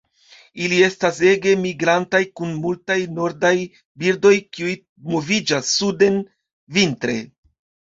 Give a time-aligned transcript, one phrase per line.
[0.67, 3.55] Ili estas ege migrantaj, kun multaj nordaj
[4.07, 4.77] birdoj kiuj
[5.15, 6.23] moviĝas suden
[6.83, 7.21] vintre.